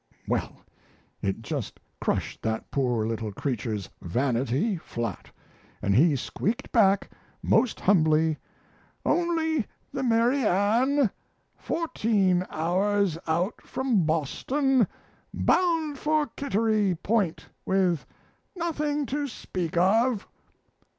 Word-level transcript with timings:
Well, 0.27 0.53
it 1.21 1.43
just 1.43 1.79
crushed 2.01 2.41
that 2.41 2.71
poor 2.71 3.05
little 3.05 3.31
creature's 3.31 3.87
vanity 4.01 4.77
flat, 4.77 5.29
and 5.79 5.93
he 5.93 6.15
squeaked 6.15 6.71
back 6.71 7.11
most 7.43 7.79
humbly, 7.79 8.37
"Only 9.05 9.67
the 9.93 10.01
Mary 10.01 10.43
Ann, 10.43 11.11
fourteen 11.55 12.47
hours 12.49 13.15
out 13.27 13.61
from 13.61 14.03
Boston, 14.07 14.87
bound 15.35 15.99
for 15.99 16.25
Kittery 16.35 16.95
Point 16.95 17.45
with 17.63 18.03
nothing 18.55 19.05
to 19.05 19.27
speak 19.27 19.77
of!" 19.77 20.27